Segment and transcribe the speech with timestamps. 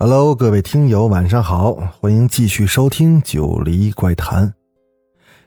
[0.00, 4.46] Hello，各位听友，晚上好，欢迎继续收听《九黎怪谈》。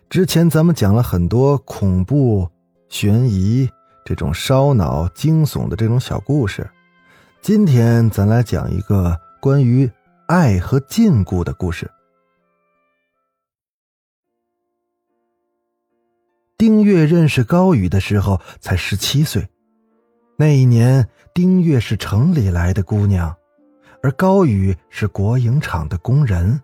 [0.10, 2.50] 之前咱们讲了很多恐怖、
[2.90, 3.70] 悬疑
[4.04, 6.70] 这种烧脑、惊悚的这种小故事，
[7.40, 9.90] 今天咱来讲一个关于
[10.28, 11.90] 爱和禁锢的故事。
[16.58, 19.48] 丁月认识高宇的时候才十七岁，
[20.36, 23.34] 那一年丁月是城里来的姑娘。
[24.04, 26.62] 而高宇是国营厂的工人，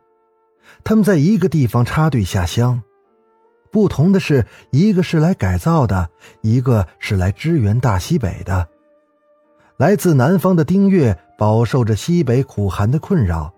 [0.83, 2.81] 他们在一个地方插队下乡。
[3.69, 6.09] 不同的是，一个是来改造的，
[6.41, 8.67] 一个是来支援大西北的。
[9.77, 13.53] 来自南方的丁月饱受着西北苦寒的困扰，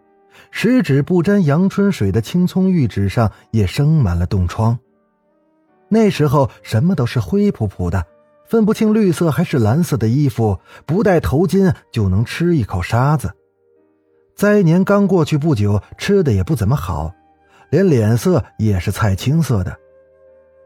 [0.51, 4.77] 十指不沾阳春水的青葱玉指上也生满了冻疮。
[5.87, 8.05] 那时候什么都是灰扑扑的，
[8.45, 13.31] 分不清绿色还是蓝色的衣服，不戴头巾就能吃一口沙子。
[14.39, 17.13] 灾年刚过去不久，吃的也不怎么好，
[17.71, 19.77] 连脸色也是菜青色的。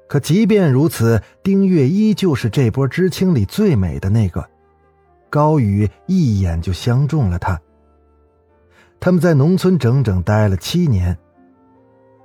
[0.07, 4.47] 可即便如此，丁月依旧是这波知青里最美的那个。
[5.27, 7.59] 高宇一眼就相中了她。
[8.99, 11.17] 他们在农村整整待了七年。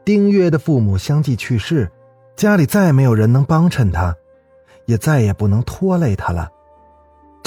[0.04, 1.90] 丁月的父母相继去世，
[2.36, 4.14] 家里再没有人能帮衬他，
[4.84, 6.50] 也再也不能拖累他了。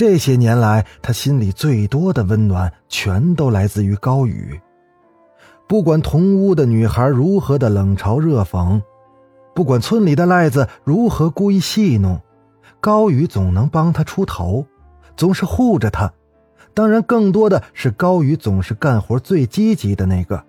[0.02, 4.60] 这些年来，他心里最多的温暖，全都来自于高宇。
[5.68, 8.82] 不管同屋的女孩如何的冷嘲热讽，
[9.54, 12.20] 不管村里的赖子如何故意戏弄，
[12.80, 14.66] 高宇总能帮他出头，
[15.16, 16.12] 总是护着他。
[16.74, 20.44] 当然，更多的是高宇总是干活最积极的那个，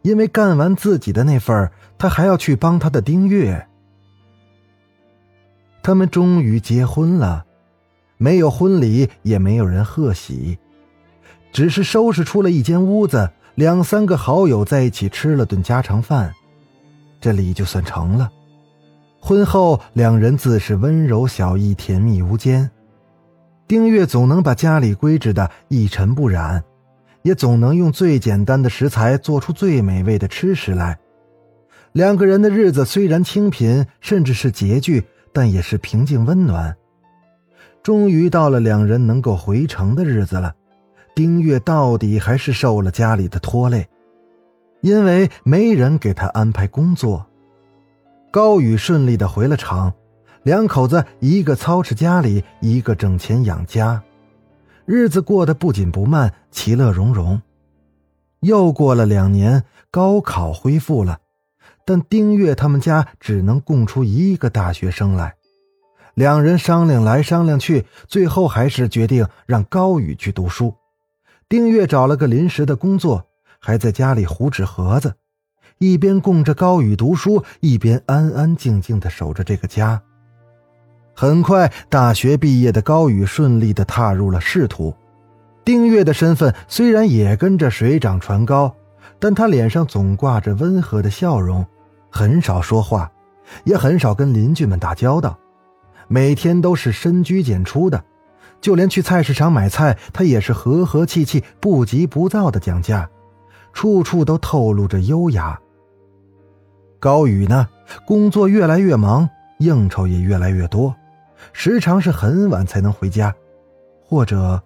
[0.00, 3.68] 因为干完自己的那份他还要去帮他的丁月。
[5.82, 7.44] 他们终于结婚了。
[8.18, 10.58] 没有婚礼，也没有人贺喜，
[11.52, 16.32] 只是收拾出了一间屋子，两三个好友在一起吃了顿家常饭，
[17.20, 18.30] 这礼就算成了。
[19.20, 22.70] 婚后，两人自是温柔小意，甜蜜无间。
[23.66, 26.62] 丁月总能把家里规制的一尘不染，
[27.22, 30.96] 也总能用最简单的食材做出最美味的吃食来。
[31.92, 36.76] 两个人的日子虽然清贫，甚至是拮据，但也是平静温暖。
[37.86, 40.56] 终于到了两人能够回城的日子了，
[41.14, 43.86] 丁月到底还是受了家里的拖累，
[44.80, 47.24] 因为没人给他安排工作。
[48.32, 49.94] 高宇顺利的回了厂，
[50.42, 54.02] 两口子一个操持家里，一个挣钱养家，
[54.84, 57.40] 日子过得不紧不慢，其乐融融。
[58.40, 61.20] 又过了两年，高考恢复了，
[61.84, 65.36] 但丁月他们家只能供出一个大学生来。
[66.16, 70.74] 两人商量来商量去，最后还是决定让高宇去读书。
[71.46, 73.26] 丁月找了个临时的工作，
[73.60, 75.12] 还在家里糊纸盒子，
[75.76, 80.00] 一边供着高宇读书，一边安安静静的守着这个家。
[81.14, 84.94] 很快，大学毕业的高宇顺利的踏入了仕途。
[85.66, 88.74] 丁月的身份虽然也跟着水涨船高，
[89.18, 91.66] 但他脸上总挂着温和的笑容，
[92.08, 93.12] 很少说话，
[93.64, 95.38] 也很少跟邻居们打交道。
[96.08, 98.04] 每天都是深居简出的，
[98.60, 103.08] 就连去菜市场买菜，他也是和和气气、不急不躁的讲价，
[103.72, 105.58] 处处都透露着优雅。
[106.98, 107.68] 高宇呢，
[108.06, 109.28] 工作越来越忙，
[109.58, 110.94] 应酬也越来越多，
[111.52, 113.34] 时常是很晚才能回家，
[114.04, 114.62] 或者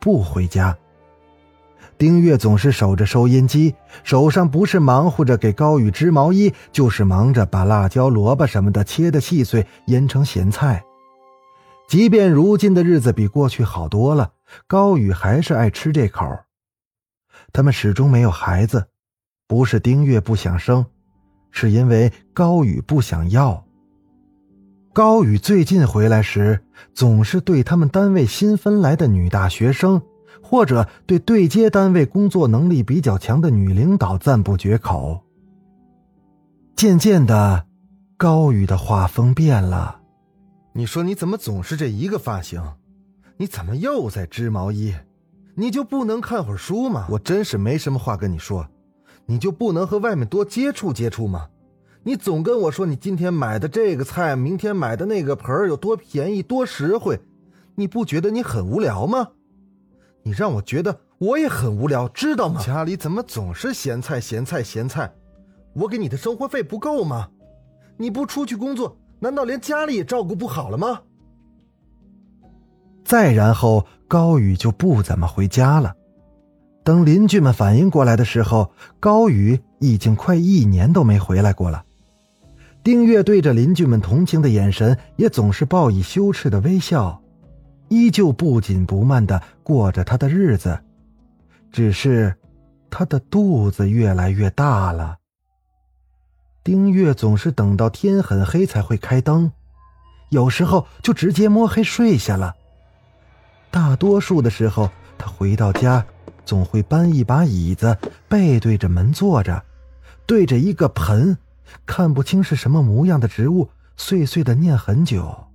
[0.00, 0.76] 不回家。
[1.98, 10.82] 丁月总是守着收音机，手上不是忙活着给高宇织毛衣，就是忙着把辣椒、萝卜什么的切得细碎，腌成咸菜。
[11.88, 14.32] 即便如今的日子比过去好多了，
[14.66, 16.24] 高宇还是爱吃这口。
[17.52, 18.86] 他们始终没有孩子，
[19.46, 20.86] 不是丁月不想生，
[21.50, 23.64] 是因为高宇不想要。
[24.94, 26.64] 高宇最近回来时，
[26.94, 30.00] 总是对他们单位新分来的女大学生。
[30.42, 35.22] 或者对对接单位工作能力比较强的女领导赞不绝口。
[36.76, 37.64] 渐渐的，
[38.16, 40.00] 高宇的画风变了。
[40.74, 42.60] 你说你怎么总是这一个发型？
[43.36, 44.94] 你怎么又在织毛衣？
[45.54, 47.06] 你就不能看会儿书吗？
[47.10, 48.66] 我真是没什么话跟你说，
[49.26, 51.48] 你就不能和外面多接触接触吗？
[52.04, 57.20] 你总跟我说你今天买的这个菜，明天买的那个盆有多便宜多实惠，
[57.74, 59.28] 你不觉得你很无聊吗？
[60.22, 62.60] 你让我觉得我也很无聊，知道吗？
[62.62, 65.12] 家里怎么总是咸菜咸菜咸菜？
[65.74, 67.28] 我给你的生活费不够吗？
[67.96, 71.00] 你不出去工作，难道连家里也照顾不好了吗？
[73.04, 75.94] 再然后，高宇就不怎么回家了。
[76.84, 81.84] 等邻居们反应过来的时候，高宇已经快一年都没回来过了。
[82.82, 87.21] 丁月对着邻居们同情的眼神，也总是报以羞耻的微笑，
[87.92, 90.80] 依旧不紧不慢的过着他的日子。
[91.70, 92.34] 只是，
[92.90, 95.18] 他的肚子越来越大了。
[96.64, 99.52] 丁月总是等到天很黑才会开灯，
[100.30, 102.54] 有时候就直接摸黑睡下了。
[103.70, 106.04] 大多数的时候，他回到家。
[106.44, 107.96] 总会搬一把椅子，
[108.28, 109.62] 背对着门坐着，
[110.26, 111.38] 对着一个盆，
[111.86, 115.51] 看不清是什么模样的植物，碎碎的念很久。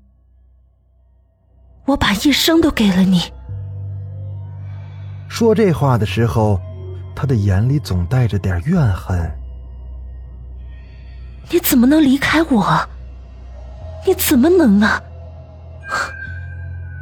[1.88, 3.22] 我把一生都给了你。
[5.30, 6.60] 说这话的时候，
[7.16, 9.18] 他的眼里总带着点怨恨。
[11.50, 12.88] 你怎么能离开我？
[14.06, 15.02] 你怎么能啊？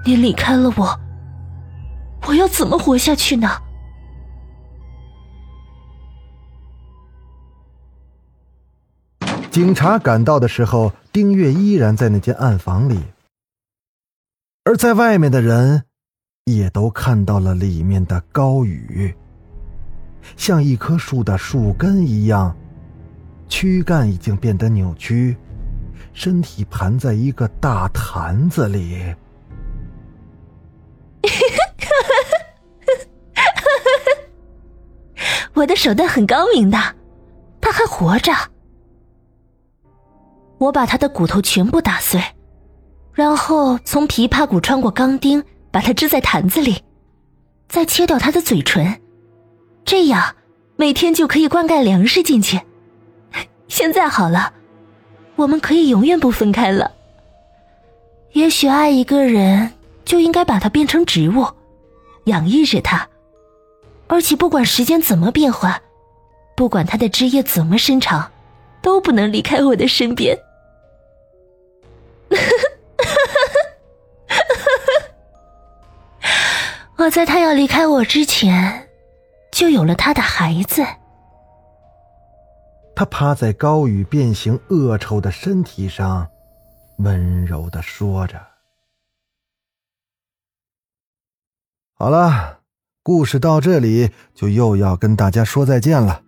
[0.06, 1.00] 你离开了我，
[2.28, 3.50] 我要怎么活下去呢？
[9.50, 13.00] 警察赶到的时候，丁月依然在那间暗房里，
[14.68, 15.84] 而在外面的人
[16.46, 19.16] 也都看到了里面的高宇，
[20.36, 22.58] 像一棵树的树根一样，
[23.48, 25.38] 躯干已经变得扭曲，
[26.14, 29.14] 身体盘在一个大坛子里。
[35.54, 36.78] 我的手段很高明的，
[37.62, 38.32] 他还活着。
[40.58, 42.20] 我把他的骨头全部打碎，
[43.16, 45.42] 然后从琵琶骨穿过钢钉，
[45.72, 46.84] 把它支在坛子里，
[47.70, 49.02] 再切掉他的嘴唇，
[49.86, 50.36] 这样
[50.76, 52.60] 每天就可以灌溉粮食进去。
[53.70, 54.52] 现在好了，
[55.38, 56.92] 我们可以永远不分开了。
[58.34, 59.72] 也许爱一个人
[60.04, 61.48] 就应该把它变成植物，
[62.26, 63.08] 养育着它，
[64.08, 65.82] 而且不管时间怎么变换，
[66.54, 68.30] 不管它的枝叶怎么伸长，
[68.82, 70.38] 都不能离开我的身边。
[72.30, 72.75] 呵 呵
[77.06, 78.90] 我在他要离开我之前，
[79.52, 80.84] 就有了他的孩子。
[82.96, 86.28] 他趴在高宇变形恶臭的身体上，
[86.98, 88.42] 温柔的说着
[91.94, 92.62] ：“好了，
[93.04, 96.24] 故事到这里就又要跟大家说再见了。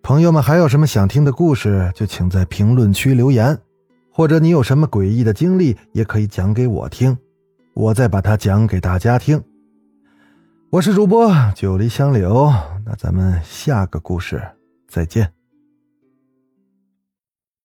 [0.00, 3.60] 朋友们，还有什么想听的故事，就请在评论区留言，
[4.12, 7.18] 或者你有什么诡异的经历，也可以讲给我听，
[7.74, 9.42] 我再把它讲给大家听。”
[10.74, 12.52] 我是主播九黎香柳，
[12.84, 14.42] 那咱们下个故事
[14.88, 15.32] 再见。